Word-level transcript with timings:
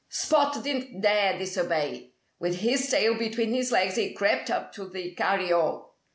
Spot 0.09 0.63
didn't 0.63 1.01
dare 1.01 1.37
disobey. 1.37 2.13
With 2.39 2.61
his 2.61 2.89
tail 2.89 3.19
between 3.19 3.53
his 3.53 3.71
legs 3.71 3.97
he 3.97 4.13
crept 4.15 4.49
up 4.49 4.73
to 4.73 4.87
the 4.89 5.13
carryall. 5.13 5.91